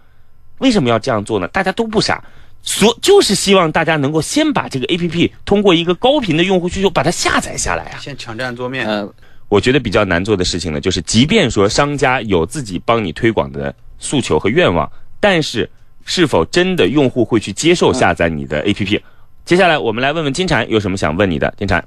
[0.59, 1.47] 为什么要这样做呢？
[1.49, 2.23] 大家都不傻，
[2.61, 7.99] 所就是希望大家能够先把这个 APP 通过一个高频的用户需求把它下载下来啊。
[7.99, 9.13] 先抢占桌面，呃，
[9.49, 15.69] 我觉得比较难做的事情呢，就是即便说商家有自己帮你推广的诉求和愿望，但是
[16.05, 19.01] 是否真的用户会去接受下载你的 APP？、
[19.45, 21.83] 接下来我们来问问金蝉有什么想问你的，金蝉。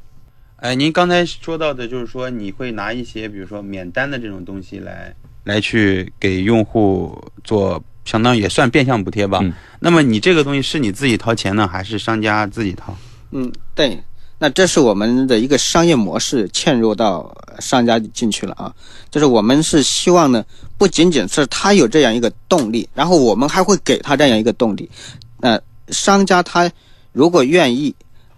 [0.56, 9.40] 哎，您刚才说到的就是说，你会拿一些比如说免单的这种东西来来去给用户做，相当于也算变相补贴吧。
[9.42, 12.96] 嗯那么你这个东西是你自己掏钱呢，还是商家自己掏？
[13.32, 14.02] 嗯，对，
[14.38, 18.72] 那这是我们的一个商业模式嵌入到商家进去了啊。
[19.10, 20.44] 就是我们是希望呢，
[20.76, 24.90] 不仅仅是他有这样一个动力，然后我们还会给他这样一个动力。
[25.38, 26.70] 那商家他
[27.12, 27.94] 如果愿意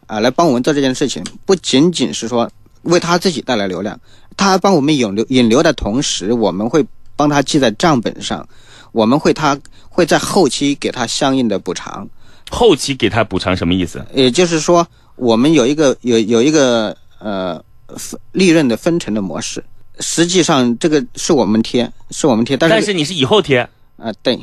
[0.06, 2.48] 啊来帮我们做这件事情，不仅仅是说
[2.82, 3.98] 为他自己带来流量，
[4.36, 8.48] 他还帮我们引流引流的同时，我们会帮他记在账本上，
[8.92, 9.58] 我们会他
[9.88, 12.08] 会在后期给他相应的补偿。
[12.50, 14.04] 后期给他补偿什么意思？
[14.14, 14.86] 也就是说，
[15.18, 17.62] 我们有一个有有一个呃
[17.96, 19.62] 分利润的分成的模式。
[20.00, 24.38] 实际上，这个是我们贴，是我们贴，但是但是你是以后贴，啊、对，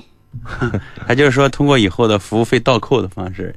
[1.08, 3.56] 他就是说通过以后的服务费倒扣的方式，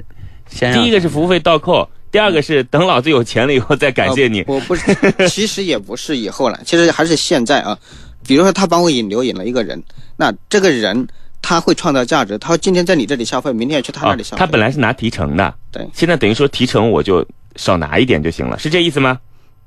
[0.48, 4.42] 先第一个是服务费倒扣，第二个是等老子有钱了以后再感谢你。
[4.42, 4.94] 呃我不是，
[5.28, 7.76] 其实也不是以后了，其实还是现在啊。
[8.24, 9.82] 比如说，他帮我引流引了一个人，
[10.16, 11.08] 那这个人
[11.48, 14.38] 他会创造价值，他今天在你这里消费，明天也去他那啊里消费。
[14.38, 19.18] 他本来是拿提成的，对，现在等于说提成我就少拿一点就行了，是这意思吗？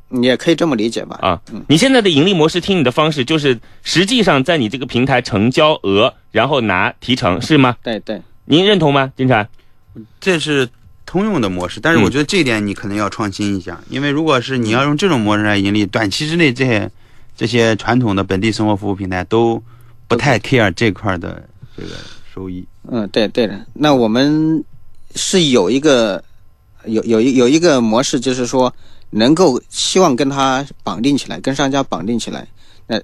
[0.10, 1.17] 你也可以这么理解吧？
[1.24, 7.76] 啊，你现在的盈利模式，听你的方式就是实际上在你这个平台成交额，然后拿提成，是吗？
[7.82, 9.50] 对对，您认同吗，金蝉？
[10.20, 10.70] 这是
[11.08, 16.88] 通用的模式，但是我觉得这一点你可能要创新一下，因为如果是你要用这种模式来盈利，短期之内这些
[17.36, 19.60] 这些传统的本地生活服务平台都
[20.08, 21.41] 不太 care 这块的
[21.82, 21.96] 这个
[22.32, 22.63] 收益。
[22.88, 23.60] 嗯，对对的。
[23.74, 24.63] 那我们
[25.15, 26.24] 是有一个
[26.86, 28.72] 有有一有一个模式，就是说
[29.10, 32.48] 能够希望跟他绑定起来，跟商家绑定起来。
[32.86, 33.02] 那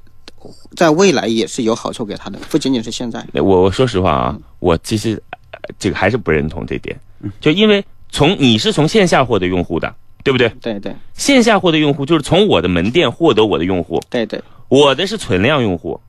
[0.76, 3.26] 在未来也是有好处给他的，不仅仅是现在。
[3.34, 6.98] 我我说实话啊，我其实呃这个还是不认同这点，
[7.42, 10.48] 就因为从你是从线下获得用户的，对不对？
[10.62, 16.00] 对对线下获得用户就是从我的门店获得我的用户，对对，我的是存量用户，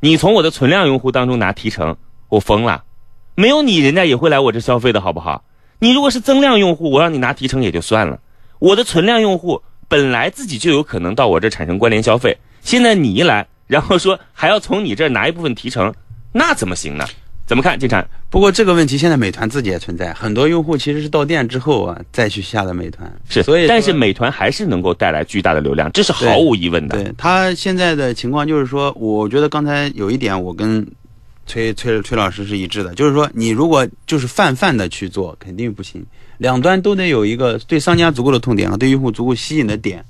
[0.00, 1.96] 你从我的存量用户当中拿提成，
[2.32, 2.82] 我疯了。
[3.34, 5.44] 没有你，人家也会来我这消费的好不好？
[5.80, 8.18] 你如果是增量用户，我让你拿提成也就算了。
[8.58, 15.92] 我的存量用户本来自己就有可能到我这产生关联消费，现在你一来，然后说还要从你这儿拿一部分提成，
[16.32, 17.06] 那怎么行呢？
[17.44, 18.02] 怎么看，金蝉？
[18.30, 26.96] 不过这个问题现在美团自己也存在，很多用户其实是到店之后啊再去下的美团，是，所以但是美团还是能够带来巨大的流量，这是毫无疑问的。
[26.96, 30.86] 对他现在的情况就是说，我觉得刚才有一点我跟
[31.46, 36.04] 崔崔崔老师是一致的，就是说你如果就是泛泛的去做，肯定不行，
[36.38, 40.04] 两端都得有一个对商家足够的痛点和对用户足够吸引的点。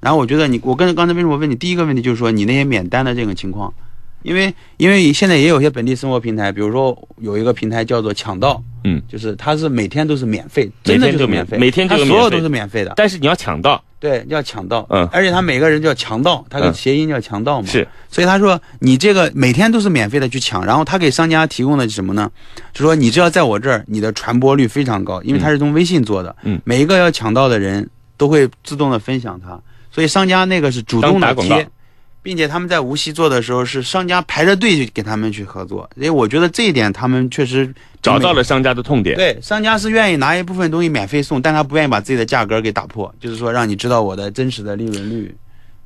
[0.00, 3.72] 然后我觉得你，我跟刚才为什么问你第一个问题就是说你那些免单的这个情况，
[4.22, 15.08] 因为因为现在也有些本地生活平台，比如说有一个平台叫做抢到，嗯，就是它是每天都是免费，真的每天就就是免费，每天就有免费它所有都是免费的，但是你要抢到，对，要抢到，嗯。
[15.12, 22.30] 而且他每个人叫强盗，他的谐音叫强盗嘛，是，所以他说你这个每天都是免费的去抢，然后他给商家提供的是什么呢？
[22.72, 26.60] 就说你只要在我这儿，你的传播率非常高，因为他是从微信做的，嗯。
[26.64, 31.56] 每一个要抢到的人都会自动的分享它，所以商家那个是主动打广告。
[31.56, 31.68] 贴。
[32.22, 39.16] 并且他们在无锡做的时候，是商家排着队去给他们去合作，所以我觉得这一点他们确实找到了商家的痛点。
[39.16, 45.34] 对，商家是愿意拿一部分东西免费送，但他不愿意把自己的价格给打破，就是说让你知道我的真实的利润率。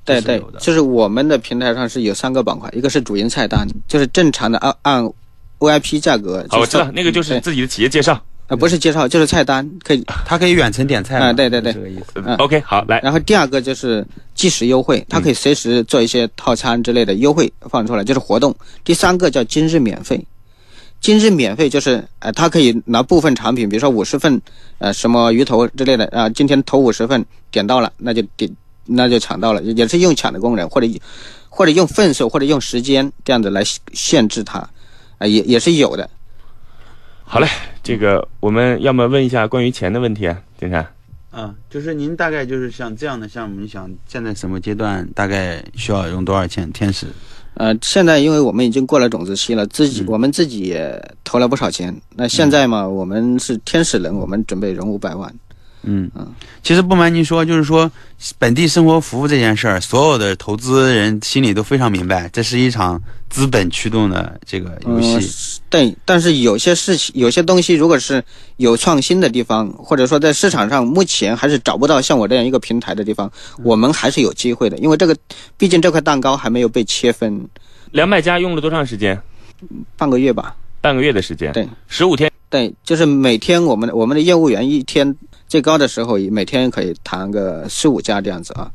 [0.05, 5.12] 对对是有的，就是我们的平台上是有三个板块，一个是主营菜单，就是正常的按按
[5.59, 6.46] VIP 价格。
[6.49, 8.22] 好，我知道那个就是自己的企业介绍。
[8.49, 10.05] 呃不是介绍，就是菜单可以。
[10.25, 12.23] 它可以远程点菜嘛啊对对对这个意思。
[12.25, 18.55] 嗯 OK，好，来，然后第二个就是即时优惠，它可以随时做一些套餐之类的优惠放出来，就是活动。
[18.85, 20.25] 第三个叫今日免费，
[21.01, 24.41] 今日免费就是呃，它可以拿部分产品，比如说五十份
[24.79, 28.51] 呃什么鱼头之类的啊、今天投五十份点到了，那就点
[28.85, 30.87] 那就抢到了，也是用抢的功能，或者
[31.49, 34.59] 或者用份数或者用时间这样子来限制它，
[35.19, 36.09] 啊、也也是有的。
[37.29, 37.49] 好嘞，
[37.83, 40.87] 这个我们要么问一下关于钱的问题啊，金山。
[41.33, 46.71] 嗯，就是您大概就是像这样的项目，你想现在什么阶段大概需要用多少钱？
[46.73, 47.07] 天使
[47.55, 51.95] 呃，现在因为我们已经过了种子期了，自己、我们自己也投了不少钱。
[52.15, 55.35] 那现在嘛，我们是天使人，我们准备融五百万。
[55.87, 56.11] 嗯
[56.62, 57.90] 其实不瞒您说，就是说
[58.38, 65.61] 本地生活服务这件事儿，所有的投资人心里都非常明白，这是一场资本驱动的这个游戏。
[65.70, 68.22] 对，但是有些事情、有些东西，如果是
[68.57, 73.30] 有创新的地方，或者说在市场上目前还是找不到像我这样一个平台的地方，
[73.62, 74.76] 我们还是有机会的。
[74.78, 75.16] 因为这个，
[75.57, 77.49] 毕竟这块蛋糕还没有被切分，
[77.93, 79.20] 两百家用了多长时间？
[79.97, 80.57] 半个月吧。
[80.80, 81.53] 半个月的时间。
[81.53, 82.30] 对，十五天。
[82.49, 85.16] 对，就是每天我们我们的业务员一天
[85.49, 88.70] 最高的时候，每天可以谈个四五家这样子啊。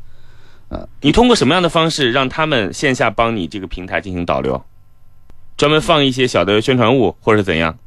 [0.69, 4.61] 呃你通过什么样的方式让他们线下帮你这个平台进行导流？
[5.57, 7.77] 专门放一些小的宣传物，或者是怎样？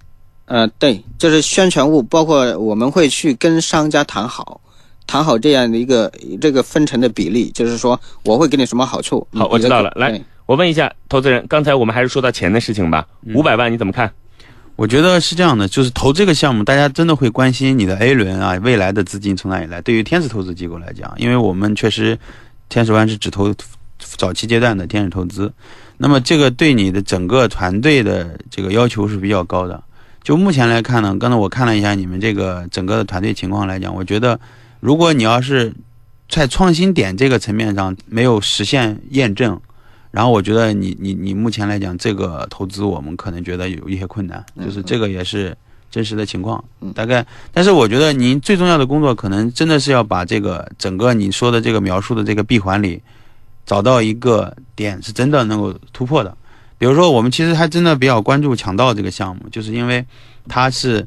[0.44, 4.60] 呃，对，就是宣传物，包括我们会去跟商家谈好，
[5.06, 9.26] 谈好这样的一个这个分成的比例，就是说我会给你什么好处。
[9.32, 9.90] 好，我知道了。
[9.96, 13.06] 来，我问一下投资人，刚才我们还是说到钱的事情吧？
[13.34, 14.12] 五百万你怎么看？
[14.76, 19.80] 我觉得是这样的，就是投这个项目，大家真的会关心你的 A 轮啊，未来的资金从哪里来？
[19.80, 22.18] 对于天使投资机构来讲，因为我们确实
[22.68, 23.54] 天使湾是只投
[23.98, 25.52] 早期阶段的天使投资，
[25.96, 29.80] 那么这个对你的整个团队的这个要求是比较高的。
[30.24, 34.40] 就目前来看呢，刚才我看了一下你们这个整个的团队情况来讲，我觉得
[34.80, 35.72] 如果你要是
[36.28, 39.60] 在创新点这个层面上没有实现验证。
[40.14, 45.56] 然后我觉得你你你目前来讲，这个投资我们可能觉得有一些困难，就是这个也是
[45.90, 46.62] 真实的情况。
[46.94, 53.02] 大概，但是我觉得您最重要的工作可能真的是要把这个整个你说的这个描述的这个闭环里，
[53.66, 56.32] 找到一个点是真的能够突破的。
[56.78, 60.04] 比如说，我们其实还真的比较关注抢到这个项目，就是因为
[60.46, 61.04] 它是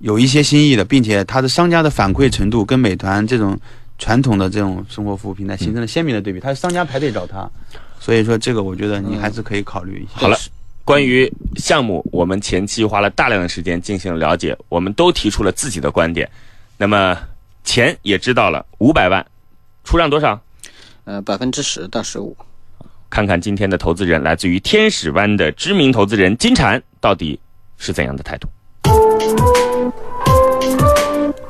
[0.00, 3.58] 有一些新意的，并且它的商家的反馈程度跟美团这种
[3.98, 7.48] 传统的这种生活服务平台形成了鲜明的对比，它是商家排队找它。
[8.06, 10.20] 所以说，这个我觉得你还是可以考虑一下。
[10.20, 10.38] 好了，
[10.84, 16.30] 关于项目，我们前期花了大量的时间进行了解，我们都提出了自己的观点。
[16.76, 17.18] 那么
[17.64, 19.26] 钱也知道了，五百万，
[19.82, 20.40] 出让多少？
[21.02, 22.36] 呃，百分之十到十五。
[23.10, 27.36] 看看今天的投资人，来自于天使湾的知名投资人金蝉，到底
[27.76, 28.48] 是怎样的态度？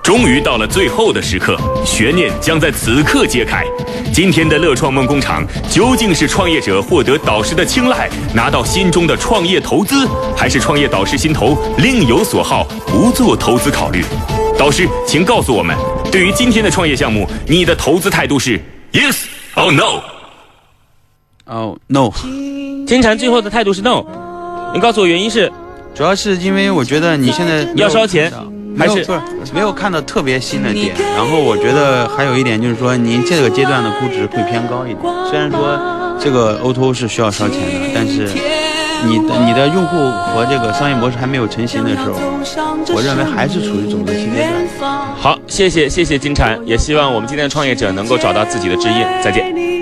[0.06, 3.64] 终于到了最后的时刻，悬念将在此刻揭开。
[4.14, 14.04] 今天的乐创梦工厂究竟是创业者获得导师的青睐，拿到心中的创业投资，还是创业导师心头另有所好，不做投资考虑？
[14.56, 15.76] 导师，请告诉我们，
[16.12, 18.60] 对于今天的创业项目，你的投资态度是
[18.92, 19.24] yes
[19.56, 20.00] or no？
[21.46, 22.12] 哦，no。
[22.86, 24.04] 金蝉最后的态度是 no。
[24.72, 25.52] 你告诉我原因是？
[25.96, 28.32] 主要是因为我觉得你现在要烧钱。
[28.78, 34.98] 还是不是没有看到特别新的点，然后我觉得还有一点就是说，您这个阶段的估值会偏高一点。
[35.30, 35.78] 虽然说
[36.20, 38.28] 这个 O2O 是需要烧钱的，但是
[39.06, 39.96] 你的你的用户
[40.32, 42.14] 和这个商业模式还没有成型的时候，
[42.94, 45.06] 我认为还是处于种子期阶段。
[45.16, 48.96] 好，谢谢谢谢金蝉，也希望我们今天的创业者能够找到自己的知音。
[49.22, 49.76] 再见。